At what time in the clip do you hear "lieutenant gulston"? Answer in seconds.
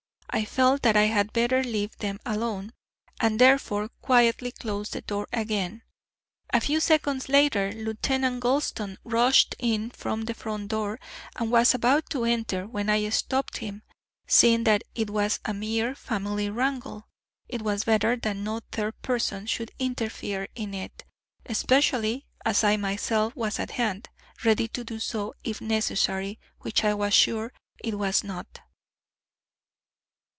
7.73-8.97